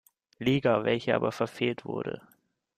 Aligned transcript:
Liga, 0.39 0.83
welche 0.83 1.13
aber 1.13 1.31
verfehlt 1.31 1.85
wurde. 1.85 2.21